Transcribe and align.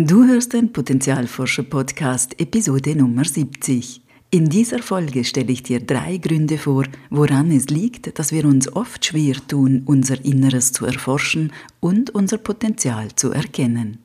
Du 0.00 0.24
hörst 0.24 0.52
den 0.52 0.72
Potenzialforscher 0.72 1.64
Podcast 1.64 2.40
Episode 2.40 2.94
Nummer 2.94 3.24
70. 3.24 4.00
In 4.30 4.48
dieser 4.48 4.78
Folge 4.78 5.24
stelle 5.24 5.50
ich 5.50 5.64
dir 5.64 5.80
drei 5.80 6.18
Gründe 6.18 6.56
vor, 6.56 6.84
woran 7.10 7.50
es 7.50 7.66
liegt, 7.66 8.16
dass 8.16 8.30
wir 8.30 8.44
uns 8.44 8.72
oft 8.76 9.04
schwer 9.04 9.34
tun, 9.48 9.82
unser 9.86 10.24
Inneres 10.24 10.70
zu 10.70 10.86
erforschen 10.86 11.52
und 11.80 12.10
unser 12.10 12.38
Potenzial 12.38 13.08
zu 13.16 13.32
erkennen. 13.32 13.98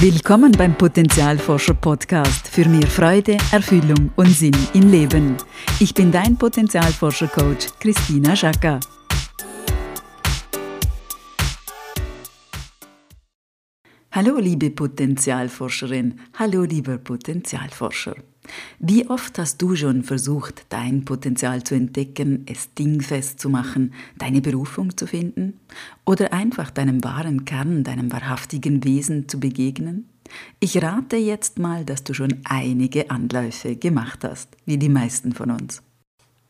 Willkommen 0.00 0.52
beim 0.52 0.74
Potenzialforscher 0.78 1.74
Podcast 1.74 2.48
für 2.48 2.66
mehr 2.66 2.86
Freude, 2.86 3.36
Erfüllung 3.52 4.10
und 4.16 4.30
Sinn 4.30 4.56
im 4.72 4.90
Leben. 4.90 5.36
Ich 5.78 5.92
bin 5.92 6.10
dein 6.10 6.38
Potenzialforscher 6.38 7.28
Coach 7.28 7.66
Christina 7.80 8.34
Schaka. 8.34 8.80
Hallo 14.14 14.38
liebe 14.38 14.70
Potenzialforscherin, 14.70 16.20
hallo 16.34 16.62
lieber 16.62 16.98
Potenzialforscher. 16.98 18.14
Wie 18.78 19.10
oft 19.10 19.40
hast 19.40 19.60
du 19.60 19.74
schon 19.74 20.04
versucht, 20.04 20.66
dein 20.68 21.04
Potenzial 21.04 21.64
zu 21.64 21.74
entdecken, 21.74 22.46
es 22.46 22.72
dingfest 22.74 23.40
zu 23.40 23.50
machen, 23.50 23.92
deine 24.16 24.40
Berufung 24.40 24.96
zu 24.96 25.08
finden 25.08 25.58
oder 26.04 26.32
einfach 26.32 26.70
deinem 26.70 27.02
wahren 27.02 27.44
Kern, 27.44 27.82
deinem 27.82 28.12
wahrhaftigen 28.12 28.84
Wesen 28.84 29.28
zu 29.28 29.40
begegnen? 29.40 30.08
Ich 30.60 30.80
rate 30.80 31.16
jetzt 31.16 31.58
mal, 31.58 31.84
dass 31.84 32.04
du 32.04 32.14
schon 32.14 32.36
einige 32.44 33.10
Anläufe 33.10 33.74
gemacht 33.74 34.22
hast, 34.22 34.56
wie 34.64 34.78
die 34.78 34.90
meisten 34.90 35.32
von 35.32 35.50
uns. 35.50 35.82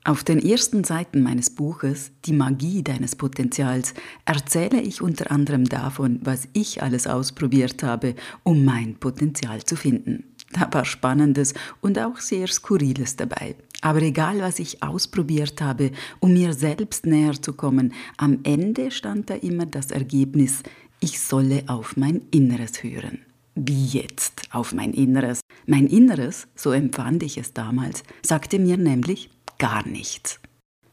Auf 0.07 0.23
den 0.23 0.39
ersten 0.39 0.85
Seiten 0.85 1.23
meines 1.23 1.49
Buches 1.49 2.13
Die 2.27 2.35
Magie 2.35 2.83
deines 2.83 3.17
Potenzials 3.17 3.95
erzähle 4.27 4.83
ich 4.83 5.01
unter 5.01 5.31
anderem 5.31 5.65
davon, 5.65 6.21
was 6.23 6.47
ich 6.53 6.83
alles 6.83 7.07
ausprobiert 7.07 7.83
habe, 7.83 8.15
um 8.43 8.67
mein 8.67 8.97
Potenzial 8.97 9.65
zu 9.65 9.77
finden. 9.77 10.25
Da 10.53 10.69
war 10.71 10.85
Spannendes 10.85 11.55
und 11.81 11.99
auch 11.99 12.19
sehr 12.19 12.49
Skurriles 12.49 13.17
dabei. 13.17 13.57
Aber 13.81 14.03
egal, 14.03 14.41
was 14.41 14.59
ich 14.59 14.83
ausprobiert 14.83 15.63
habe, 15.63 15.91
um 16.21 16.35
mir 16.35 16.53
selbst 16.53 17.07
näher 17.07 17.41
zu 17.41 17.55
kommen, 17.55 17.95
am 18.19 18.41
Ende 18.43 18.91
stand 18.91 19.31
da 19.31 19.35
immer 19.37 19.65
das 19.65 19.91
Ergebnis, 19.91 20.63
ich 21.01 21.19
solle 21.19 21.65
auf 21.67 21.97
mein 21.97 22.21
Inneres 22.31 22.83
hören. 22.83 23.21
Wie 23.55 23.87
jetzt 23.87 24.43
auf 24.51 24.75
mein 24.75 24.93
Inneres? 24.93 25.41
Mein 25.67 25.87
Inneres, 25.87 26.47
so 26.55 26.73
empfand 26.73 27.23
ich 27.23 27.39
es 27.39 27.55
damals, 27.55 28.03
sagte 28.23 28.59
mir 28.59 28.77
nämlich, 28.77 29.31
gar 29.59 29.87
nichts. 29.87 30.41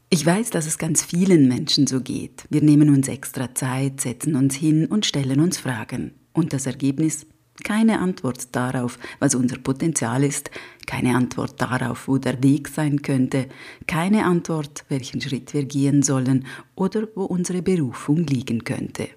Ich 0.10 0.26
weiß, 0.26 0.50
dass 0.50 0.68
es 0.68 0.78
ganz 0.78 1.04
vielen 1.04 1.48
Menschen 1.48 1.88
so 1.88 2.02
geht. 2.02 2.44
Wir 2.50 2.62
nehmen 2.62 2.90
uns 2.90 3.08
extra 3.08 3.56
Zeit, 3.56 4.02
setzen 4.02 4.36
uns 4.36 4.56
hin 4.56 4.86
und 4.86 5.06
stellen 5.06 5.40
uns 5.40 5.58
Fragen. 5.58 6.16
Und 6.34 6.52
das 6.52 6.66
Ergebnis? 6.66 7.26
Keine 7.64 8.00
Antwort 8.00 8.56
darauf, 8.56 8.98
was 9.20 9.36
unser 9.36 9.58
Potenzial 9.58 10.24
ist, 10.24 10.52
keine 10.88 11.16
Antwort 11.16 11.62
darauf, 11.62 12.08
wo 12.08 12.18
der 12.18 12.42
Weg 12.44 12.68
sein 12.68 13.02
könnte, 13.02 13.48
keine 13.88 14.26
Antwort, 14.26 14.84
welchen 14.90 15.22
Schritt 15.22 15.54
wir 15.54 15.66
gehen 15.66 16.02
sollen 16.02 16.46
oder 16.76 17.08
wo 17.16 17.24
unsere 17.26 17.62
Berufung 17.62 18.26
liegen 18.26 18.64
könnte. 18.64 19.10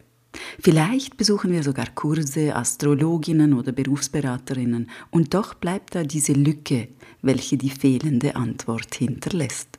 Vielleicht 0.61 1.17
besuchen 1.17 1.53
wir 1.53 1.63
sogar 1.63 1.87
Kurse, 1.95 2.55
Astrologinnen 2.55 3.55
oder 3.55 3.73
Berufsberaterinnen 3.73 4.91
und 5.11 5.35
doch 5.35 5.55
bleibt 5.55 5.95
da 5.95 6.03
diese 6.03 6.33
Lücke, 6.33 6.89
welche 7.23 7.57
die 7.57 7.71
fehlende 7.71 8.37
Antwort 8.37 8.95
hinterlässt. 8.95 9.79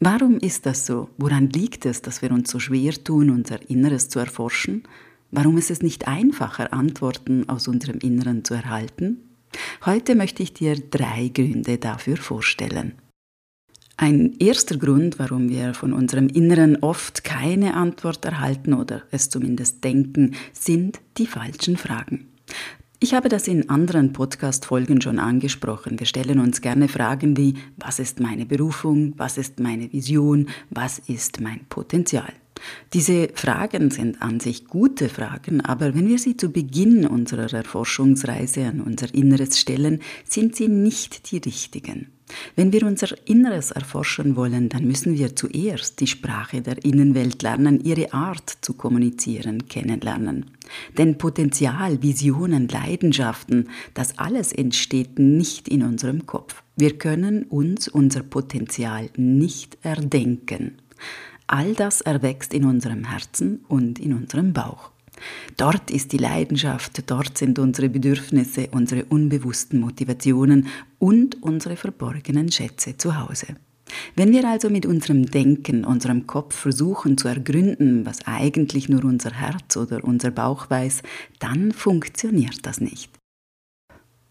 Warum 0.00 0.38
ist 0.38 0.64
das 0.66 0.86
so? 0.86 1.10
Woran 1.18 1.50
liegt 1.50 1.84
es, 1.84 2.00
dass 2.00 2.22
wir 2.22 2.32
uns 2.32 2.50
so 2.50 2.58
schwer 2.58 2.92
tun, 2.92 3.30
unser 3.30 3.68
Inneres 3.70 4.08
zu 4.08 4.18
erforschen? 4.18 4.84
Warum 5.30 5.58
ist 5.58 5.70
es 5.70 5.82
nicht 5.82 6.08
einfacher, 6.08 6.72
Antworten 6.72 7.48
aus 7.48 7.68
unserem 7.68 7.98
Inneren 7.98 8.44
zu 8.44 8.54
erhalten? 8.54 9.18
Heute 9.84 10.14
möchte 10.14 10.42
ich 10.42 10.54
dir 10.54 10.74
drei 10.74 11.28
Gründe 11.28 11.78
dafür 11.78 12.16
vorstellen. 12.16 12.94
Ein 14.02 14.36
erster 14.38 14.78
Grund, 14.78 15.18
warum 15.18 15.50
wir 15.50 15.74
von 15.74 15.92
unserem 15.92 16.28
Inneren 16.28 16.76
oft 16.76 17.22
keine 17.22 17.74
Antwort 17.74 18.24
erhalten 18.24 18.72
oder 18.72 19.02
es 19.10 19.28
zumindest 19.28 19.84
denken, 19.84 20.36
sind 20.54 21.00
die 21.18 21.26
falschen 21.26 21.76
Fragen. 21.76 22.30
Ich 22.98 23.12
habe 23.12 23.28
das 23.28 23.46
in 23.46 23.68
anderen 23.68 24.14
Podcast-Folgen 24.14 25.02
schon 25.02 25.18
angesprochen. 25.18 25.98
Wir 25.98 26.06
stellen 26.06 26.38
uns 26.38 26.62
gerne 26.62 26.88
Fragen 26.88 27.36
wie, 27.36 27.56
was 27.76 27.98
ist 27.98 28.20
meine 28.20 28.46
Berufung? 28.46 29.12
Was 29.18 29.36
ist 29.36 29.60
meine 29.60 29.92
Vision? 29.92 30.48
Was 30.70 30.98
ist 30.98 31.42
mein 31.42 31.66
Potenzial? 31.68 32.32
Diese 32.94 33.28
Fragen 33.34 33.90
sind 33.90 34.22
an 34.22 34.40
sich 34.40 34.64
gute 34.64 35.10
Fragen, 35.10 35.60
aber 35.60 35.94
wenn 35.94 36.08
wir 36.08 36.18
sie 36.18 36.38
zu 36.38 36.50
Beginn 36.50 37.06
unserer 37.06 37.52
Erforschungsreise 37.52 38.64
an 38.64 38.80
unser 38.80 39.14
Inneres 39.14 39.60
stellen, 39.60 40.00
sind 40.24 40.56
sie 40.56 40.68
nicht 40.68 41.30
die 41.30 41.36
richtigen. 41.36 42.06
Wenn 42.56 42.72
wir 42.72 42.86
unser 42.86 43.08
Inneres 43.26 43.70
erforschen 43.70 44.36
wollen, 44.36 44.68
dann 44.68 44.86
müssen 44.86 45.18
wir 45.18 45.36
zuerst 45.36 46.00
die 46.00 46.06
Sprache 46.06 46.62
der 46.62 46.84
Innenwelt 46.84 47.42
lernen, 47.42 47.84
ihre 47.84 48.12
Art 48.12 48.58
zu 48.60 48.74
kommunizieren, 48.74 49.68
kennenlernen. 49.68 50.46
Denn 50.98 51.18
Potenzial, 51.18 52.02
Visionen, 52.02 52.68
Leidenschaften, 52.68 53.68
das 53.94 54.18
alles 54.18 54.52
entsteht 54.52 55.18
nicht 55.18 55.68
in 55.68 55.82
unserem 55.82 56.26
Kopf. 56.26 56.62
Wir 56.76 56.98
können 56.98 57.44
uns 57.44 57.88
unser 57.88 58.22
Potenzial 58.22 59.10
nicht 59.16 59.78
erdenken. 59.82 60.78
All 61.46 61.74
das 61.74 62.00
erwächst 62.00 62.54
in 62.54 62.64
unserem 62.64 63.04
Herzen 63.04 63.64
und 63.68 63.98
in 63.98 64.14
unserem 64.14 64.52
Bauch. 64.52 64.92
Dort 65.56 65.90
ist 65.90 66.12
die 66.12 66.18
Leidenschaft, 66.18 67.02
dort 67.10 67.38
sind 67.38 67.58
unsere 67.58 67.88
Bedürfnisse, 67.88 68.68
unsere 68.70 69.04
unbewussten 69.04 69.80
Motivationen 69.80 70.66
und 70.98 71.42
unsere 71.42 71.76
verborgenen 71.76 72.50
Schätze 72.50 72.96
zu 72.96 73.18
Hause. 73.18 73.46
Wenn 74.16 74.32
wir 74.32 74.48
also 74.48 74.70
mit 74.70 74.86
unserem 74.86 75.26
Denken, 75.26 75.84
unserem 75.84 76.26
Kopf 76.26 76.54
versuchen 76.54 77.18
zu 77.18 77.28
ergründen, 77.28 78.06
was 78.06 78.26
eigentlich 78.26 78.88
nur 78.88 79.04
unser 79.04 79.32
Herz 79.32 79.76
oder 79.76 80.04
unser 80.04 80.30
Bauch 80.30 80.70
weiß, 80.70 81.02
dann 81.38 81.72
funktioniert 81.72 82.66
das 82.66 82.80
nicht. 82.80 83.10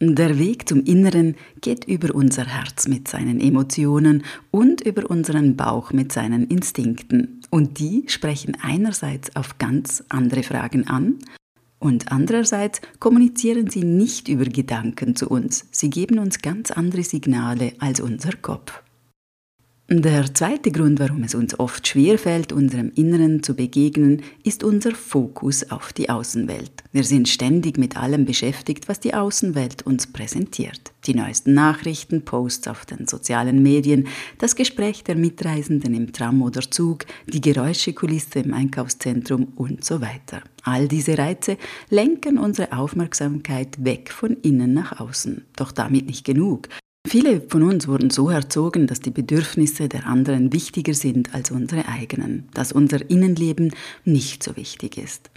Der 0.01 0.39
Weg 0.39 0.69
zum 0.69 0.85
Inneren 0.85 1.35
geht 1.59 1.83
über 1.83 2.16
unser 2.16 2.45
Herz 2.45 2.88
mit 2.88 3.09
seinen 3.09 3.41
Emotionen 3.41 4.23
und 4.50 4.79
über 4.79 5.09
unseren 5.09 5.57
Bauch 5.57 5.91
mit 5.91 6.13
seinen 6.13 6.47
Instinkten. 6.47 7.38
Und 7.49 7.79
die 7.79 8.05
sprechen 8.07 8.57
einerseits 8.61 9.35
auf 9.35 9.57
ganz 9.57 10.03
andere 10.09 10.43
Fragen 10.43 10.87
an 10.87 11.19
und 11.79 12.11
andererseits 12.11 12.81
kommunizieren 12.99 13.69
sie 13.69 13.83
nicht 13.83 14.27
über 14.27 14.45
Gedanken 14.45 15.15
zu 15.15 15.29
uns. 15.29 15.65
Sie 15.71 15.89
geben 15.89 16.19
uns 16.19 16.39
ganz 16.41 16.71
andere 16.71 17.03
Signale 17.03 17.73
als 17.79 18.01
unser 18.01 18.33
Kopf. 18.33 18.83
Der 19.91 20.31
zweite 20.35 20.72
Grund, 20.72 21.00
warum 21.00 21.23
es 21.23 21.33
uns 21.33 21.59
oft 21.59 21.88
schwerfällt, 21.88 22.51
unserem 22.53 22.91
Inneren 22.94 23.41
zu 23.41 23.55
begegnen, 23.55 24.22
ist 24.44 24.63
unser 24.63 24.91
Fokus 24.91 25.72
auf 25.72 25.94
die 25.94 26.11
Außenwelt. 26.11 26.72
Wir 26.91 27.03
sind 27.03 27.27
ständig 27.27 27.79
mit 27.79 27.97
allem 27.97 28.23
beschäftigt, 28.23 28.88
was 28.88 29.00
die 29.00 29.16
Außenwelt 29.16 29.88
uns 29.88 30.05
präsentiert. 30.05 30.91
Die 31.07 31.16
neuesten 31.16 31.55
Nachrichten, 31.55 32.23
Posts 32.23 32.67
auf 32.67 32.85
den 32.85 33.07
sozialen 33.07 33.63
Medien, 33.63 34.07
das 34.38 34.55
Gespräch 34.55 35.03
der 35.03 35.16
Mitreisenden 35.16 35.95
im 35.95 36.13
Tram 36.13 36.44
oder 36.44 36.61
Zug, 36.61 37.06
die 37.25 37.41
Geräuschekulisse 37.41 38.41
im 38.41 38.53
Einkaufszentrum 38.53 39.53
und 39.56 39.83
so 39.83 40.01
weiter. 40.01 40.44
All 40.61 40.88
diese 40.88 41.17
Reize 41.17 41.57
lenken 41.89 42.38
unsere 42.38 42.73
Aufmerksamkeit 42.73 43.83
weg 43.83 44.11
von 44.11 44.38
innen 44.44 44.71
nach 44.71 45.00
außen. 45.00 45.45
Doch 45.56 45.71
damit 45.71 46.06
nicht 46.06 46.25
genug. 46.25 46.69
Viele 47.07 47.41
von 47.41 47.63
uns 47.63 47.87
wurden 47.87 48.09
so 48.09 48.29
erzogen, 48.29 48.85
dass 48.85 48.99
die 48.99 49.09
Bedürfnisse 49.09 49.87
der 49.87 50.05
anderen 50.05 50.51
wichtiger 50.51 50.93
sind 50.93 51.33
als 51.33 51.49
unsere 51.49 51.87
eigenen, 51.87 52.49
dass 52.53 52.71
unser 52.73 53.09
Innenleben 53.09 53.73
nicht 54.03 54.43
so 54.43 54.55
wichtig 54.57 54.97
ist, 54.97 55.31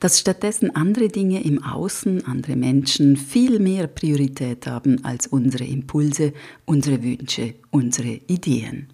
dass 0.00 0.20
stattdessen 0.20 0.74
andere 0.76 1.08
Dinge 1.08 1.42
im 1.42 1.62
Außen, 1.62 2.24
andere 2.24 2.56
Menschen 2.56 3.16
viel 3.16 3.58
mehr 3.58 3.88
Priorität 3.88 4.66
haben 4.66 5.04
als 5.04 5.26
unsere 5.26 5.64
Impulse, 5.64 6.32
unsere 6.64 7.02
Wünsche, 7.02 7.54
unsere 7.70 8.20
Ideen. 8.28 8.88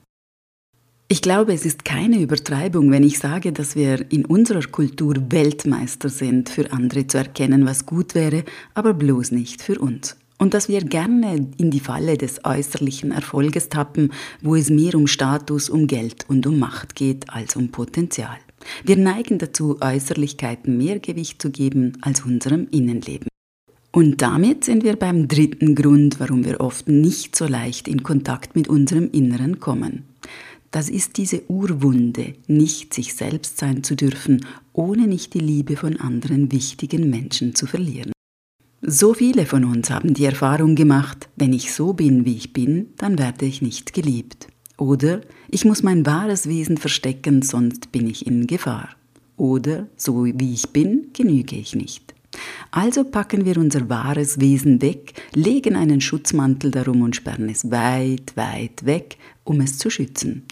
Ich 1.09 1.21
glaube, 1.21 1.53
es 1.53 1.67
ist 1.67 1.85
keine 1.85 2.19
Übertreibung, 2.19 2.91
wenn 2.91 3.05
ich 3.05 3.19
sage, 3.19 3.53
dass 3.53 3.77
wir 3.77 4.11
in 4.11 4.25
unserer 4.25 4.63
Kultur 4.63 5.15
Weltmeister 5.31 6.09
sind, 6.09 6.49
für 6.49 6.73
andere 6.73 7.07
zu 7.07 7.19
erkennen, 7.19 7.67
was 7.67 7.85
gut 7.85 8.15
wäre, 8.15 8.45
aber 8.73 8.95
bloß 8.95 9.31
nicht 9.31 9.61
für 9.61 9.79
uns 9.79 10.17
und 10.39 10.55
dass 10.55 10.69
wir 10.69 10.81
gerne 10.83 11.49
in 11.57 11.71
die 11.71 11.81
Falle 11.81 12.19
des 12.19 12.45
äußerlichen 12.45 13.13
Erfolges 13.13 13.69
tappen, 13.69 14.13
wo 14.43 14.57
es 14.57 14.71
mehr 14.71 14.95
um 14.95 15.07
Status, 15.07 15.69
um 15.71 15.87
Geld 15.87 16.27
und 16.29 16.47
um 16.47 16.59
Macht 16.59 16.95
geht 16.95 17.31
als 17.31 17.57
um 17.57 17.71
Potenzial. 17.71 18.37
Wir 18.85 18.97
neigen 18.97 19.39
dazu, 19.39 19.79
Äußerlichkeiten 19.81 20.77
mehr 20.77 20.99
Gewicht 20.99 21.41
zu 21.41 21.51
geben 21.51 21.93
als 22.01 22.25
unserem 22.25 22.67
Innenleben. 22.71 23.29
Und 23.93 24.23
damit 24.23 24.65
sind 24.65 24.83
wir 24.83 24.97
beim 24.97 25.29
dritten 25.29 25.77
Grund, 25.77 26.19
warum 26.19 26.45
wir 26.45 26.61
oft 26.61 26.89
nicht 26.89 27.37
so 27.37 27.47
leicht 27.47 27.87
in 27.87 28.03
Kontakt 28.03 28.57
mit 28.57 28.67
unserem 28.69 29.09
Inneren 29.13 29.61
kommen. 29.61 30.05
das 30.73 30.89
ist 30.89 31.19
diese 31.19 31.49
Urwunde, 31.49 32.35
nicht 32.49 32.95
sich 32.95 33.15
selbst 33.15 33.59
sein 33.59 33.85
zu 33.85 33.95
dürfen, 33.95 34.45
ohne 34.73 35.07
nicht 35.07 35.33
die 35.35 35.39
Liebe 35.39 35.77
von 35.77 36.01
anderen 36.01 36.51
wichtigen 36.51 37.09
Menschen 37.09 37.55
zu 37.55 37.67
verlieren. 37.67 38.14
So 38.87 39.15
viele 39.15 39.47
von 39.47 39.65
uns 39.65 39.89
haben 39.89 40.13
die 40.13 40.27
Erfahrung 40.27 40.75
gemacht, 40.75 41.31
wenn 41.37 41.55
ich 41.55 41.73
so 41.73 41.95
bin, 41.95 42.27
wie 42.27 42.37
ich 42.37 42.53
bin, 42.53 42.89
dann 42.99 43.19
werde 43.19 43.47
ich 43.47 43.63
nicht 43.63 43.95
geliebt. 43.95 44.49
Oder 44.77 45.23
ich 45.49 45.65
muss 45.65 45.83
mein 45.83 46.05
wahres 46.05 46.51
Wesen 46.51 46.77
verstecken, 46.77 47.41
sonst 47.41 47.93
bin 47.93 48.07
ich 48.07 48.27
in 48.27 48.47
Gefahr. 48.47 48.91
Oder 49.39 49.87
so 49.97 50.27
wie 50.27 50.53
ich 50.53 50.69
bin, 50.69 51.07
genüge 51.15 51.57
ich 51.57 51.75
nicht. 51.75 52.15
Also 52.73 53.05
packen 53.05 53.47
wir 53.47 53.57
unser 53.57 53.89
wahres 53.89 54.39
Wesen 54.39 54.83
weg, 54.83 55.15
legen 55.33 55.77
einen 55.77 56.03
Schutzmantel 56.03 56.71
darum 56.71 57.01
und 57.01 57.17
sperren 57.17 57.49
es 57.49 57.71
weit, 57.71 58.37
weit 58.37 58.85
weg, 58.85 59.17
um 59.45 59.63
es 59.63 59.79
zu 59.79 59.89
schützen. 59.89 60.43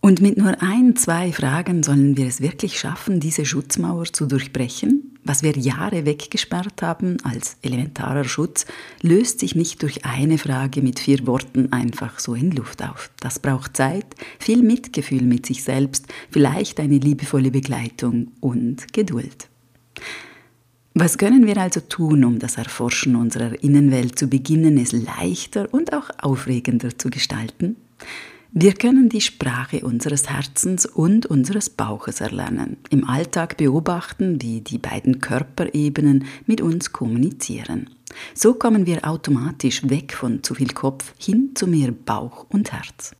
Und 0.00 0.20
mit 0.20 0.36
nur 0.36 0.60
ein, 0.62 0.96
zwei 0.96 1.30
Fragen 1.30 1.84
sollen 1.84 2.16
wir 2.16 2.26
es 2.26 2.40
wirklich 2.40 2.80
schaffen, 2.80 3.20
diese 3.20 3.44
Schutzmauer 3.44 4.06
zu 4.06 4.26
durchbrechen? 4.26 5.05
Was 5.28 5.42
wir 5.42 5.56
Jahre 5.58 6.06
weggesperrt 6.06 6.82
haben 6.82 7.16
als 7.24 7.56
elementarer 7.62 8.22
Schutz, 8.22 8.64
löst 9.02 9.40
sich 9.40 9.56
nicht 9.56 9.82
durch 9.82 10.04
eine 10.04 10.38
Frage 10.38 10.82
mit 10.82 11.00
vier 11.00 11.26
Worten 11.26 11.72
einfach 11.72 12.20
so 12.20 12.34
in 12.34 12.52
Luft 12.52 12.80
auf. 12.80 13.10
Das 13.18 13.40
braucht 13.40 13.76
Zeit, 13.76 14.06
viel 14.38 14.62
Mitgefühl 14.62 15.22
mit 15.22 15.44
sich 15.44 15.64
selbst, 15.64 16.06
vielleicht 16.30 16.78
eine 16.78 16.98
liebevolle 16.98 17.50
Begleitung 17.50 18.28
und 18.38 18.92
Geduld. 18.92 19.48
Was 20.94 21.18
können 21.18 21.44
wir 21.44 21.56
also 21.56 21.80
tun, 21.80 22.24
um 22.24 22.38
das 22.38 22.56
Erforschen 22.56 23.16
unserer 23.16 23.60
Innenwelt 23.64 24.16
zu 24.16 24.28
beginnen, 24.28 24.78
es 24.78 24.92
leichter 24.92 25.66
und 25.74 25.92
auch 25.92 26.08
aufregender 26.20 26.96
zu 26.96 27.10
gestalten? 27.10 27.74
Wir 28.58 28.72
können 28.72 29.10
die 29.10 29.20
Sprache 29.20 29.80
unseres 29.84 30.30
Herzens 30.30 30.86
und 30.86 31.26
unseres 31.26 31.68
Bauches 31.68 32.22
erlernen, 32.22 32.78
im 32.88 33.06
Alltag 33.06 33.58
beobachten, 33.58 34.40
wie 34.40 34.62
die 34.62 34.78
beiden 34.78 35.20
Körperebenen 35.20 36.24
mit 36.46 36.62
uns 36.62 36.90
kommunizieren. 36.90 37.90
So 38.32 38.54
kommen 38.54 38.86
wir 38.86 39.06
automatisch 39.06 39.86
weg 39.90 40.14
von 40.14 40.42
zu 40.42 40.54
viel 40.54 40.72
Kopf 40.72 41.12
hin 41.18 41.50
zu 41.54 41.66
mehr 41.66 41.92
Bauch 41.92 42.46
und 42.48 42.72
Herz. 42.72 43.14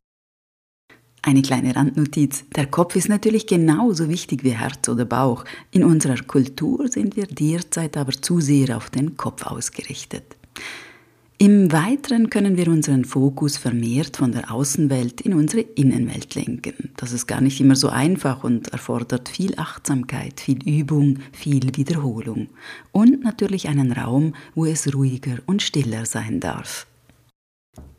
Eine 1.20 1.42
kleine 1.42 1.76
Randnotiz. 1.76 2.46
Der 2.56 2.64
Kopf 2.64 2.96
ist 2.96 3.10
natürlich 3.10 3.46
genauso 3.46 4.08
wichtig 4.08 4.42
wie 4.42 4.56
Herz 4.56 4.88
oder 4.88 5.04
Bauch. 5.04 5.44
In 5.70 5.84
unserer 5.84 6.22
Kultur 6.22 6.88
sind 6.88 7.14
wir 7.14 7.26
derzeit 7.26 7.98
aber 7.98 8.12
zu 8.12 8.40
sehr 8.40 8.74
auf 8.74 8.88
den 8.88 9.18
Kopf 9.18 9.44
ausgerichtet. 9.44 10.34
Im 11.38 11.70
Weiteren 11.70 12.30
können 12.30 12.56
wir 12.56 12.68
unseren 12.68 13.04
Fokus 13.04 13.58
vermehrt 13.58 14.16
von 14.16 14.32
der 14.32 14.50
Außenwelt 14.50 15.20
in 15.20 15.34
unsere 15.34 15.60
Innenwelt 15.60 16.34
lenken. 16.34 16.92
Das 16.96 17.12
ist 17.12 17.26
gar 17.26 17.42
nicht 17.42 17.60
immer 17.60 17.76
so 17.76 17.90
einfach 17.90 18.42
und 18.42 18.68
erfordert 18.68 19.28
viel 19.28 19.52
Achtsamkeit, 19.58 20.40
viel 20.40 20.66
Übung, 20.66 21.18
viel 21.32 21.76
Wiederholung 21.76 22.48
und 22.90 23.22
natürlich 23.22 23.68
einen 23.68 23.92
Raum, 23.92 24.34
wo 24.54 24.64
es 24.64 24.94
ruhiger 24.94 25.36
und 25.44 25.60
stiller 25.60 26.06
sein 26.06 26.40
darf. 26.40 26.86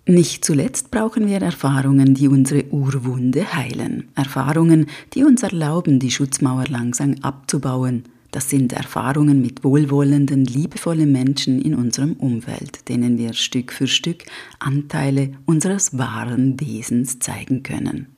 Nicht 0.07 0.44
zuletzt 0.44 0.90
brauchen 0.90 1.28
wir 1.28 1.40
Erfahrungen, 1.40 2.16
die 2.16 2.30
unsere 2.30 2.66
Urwunde 2.72 3.54
heilen. 3.54 4.07
Erfahrungen, 4.16 4.88
die 5.13 5.24
uns 5.24 5.44
erlauben, 5.44 6.00
die 6.00 6.10
Schutzmauer 6.10 6.66
langsam 6.69 7.13
abzubauen. 7.22 8.06
Das 8.38 8.51
sind 8.51 8.72
Erfahrungen 8.72 9.42
mit 9.42 9.63
wohlwollenden, 9.63 10.45
liebevollen 10.45 11.12
Menschen 11.12 11.60
in 11.60 11.74
unserem 11.74 12.13
Umfeld, 12.13 12.88
denen 12.88 13.18
wir 13.18 13.34
Stück 13.34 13.74
für 13.74 13.88
Stück 13.88 14.25
Anteile 14.60 15.31
unseres 15.48 15.98
wahren 15.98 16.60
Wesens 16.60 17.18
zeigen 17.18 17.63
können. 17.63 18.16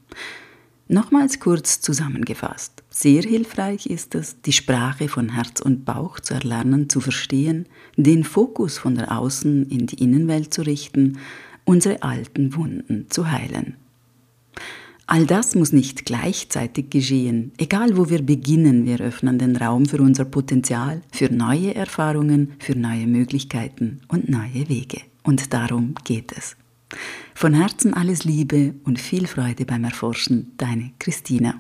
Nochmals 0.90 1.40
kurz 1.40 1.80
zusammengefasst. 1.80 2.84
Sehr 2.90 3.22
hilfreich 3.22 3.86
ist 3.86 4.14
es, 4.14 4.42
die 4.42 4.52
Sprache 4.52 5.08
von 5.08 5.30
Herz 5.36 5.62
und 5.62 5.86
Bauch 5.86 6.20
zu 6.20 6.34
erlernen, 6.34 6.90
zu 6.90 7.00
verstehen, 7.00 7.66
den 7.96 8.26
Fokus 8.26 8.78
von 8.78 8.96
der 8.96 9.18
Außen 9.18 9.70
in 9.70 9.88
die 9.88 10.04
Innenwelt 10.04 10.54
zu 10.54 10.64
richten 10.64 11.18
unsere 11.64 12.04
alten 12.04 12.58
Wunden 12.58 13.06
zu 13.10 13.32
heilen. 13.32 13.78
All 15.12 15.26
das 15.26 15.56
muss 15.56 15.72
nicht 15.72 16.06
gleichzeitig 16.06 16.92
geschehen. 16.92 17.52
Egal 17.58 17.98
wo 17.98 18.12
wir 18.12 18.22
beginnen, 18.22 18.86
wir 18.86 19.02
öffnen 19.02 19.40
den 19.40 19.56
Raum 19.56 19.88
für 19.88 20.00
unser 20.04 20.24
Potenzial, 20.24 21.02
für 21.12 21.34
neue 21.34 21.74
Erfahrungen, 21.74 22.54
für 22.60 22.78
neue 22.78 23.08
Möglichkeiten 23.08 24.02
und 24.08 24.30
neue 24.30 24.70
Wege. 24.70 25.02
Und 25.24 25.52
darum 25.52 25.96
geht 26.04 26.32
es. 26.38 26.56
Von 27.34 27.56
Herzen 27.56 27.96
alles 27.96 28.24
Liebe 28.24 28.76
und 28.84 29.00
viel 29.00 29.26
Freude 29.26 29.66
beim 29.66 29.84
Erforschen, 29.84 30.52
deine 30.58 30.92
Christina. 31.00 31.60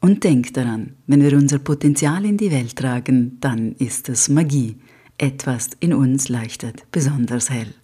Und 0.00 0.22
denk 0.22 0.54
daran, 0.54 0.94
wenn 1.08 1.20
wir 1.20 1.36
unser 1.36 1.58
Potenzial 1.58 2.24
in 2.26 2.36
die 2.36 2.52
Welt 2.52 2.76
tragen, 2.76 3.38
dann 3.40 3.72
ist 3.72 4.08
es 4.08 4.28
Magie. 4.28 4.76
Etwas 5.18 5.70
in 5.80 5.94
uns 5.94 6.28
leuchtet 6.28 6.86
besonders 6.92 7.50
hell. 7.50 7.74